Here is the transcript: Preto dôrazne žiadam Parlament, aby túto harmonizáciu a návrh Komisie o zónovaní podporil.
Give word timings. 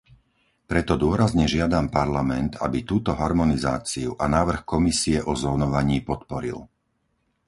Preto 0.69 0.93
dôrazne 1.03 1.45
žiadam 1.55 1.85
Parlament, 1.97 2.51
aby 2.65 2.79
túto 2.91 3.11
harmonizáciu 3.21 4.09
a 4.17 4.25
návrh 4.35 4.61
Komisie 4.73 5.17
o 5.29 5.33
zónovaní 5.43 5.97
podporil. 6.09 6.57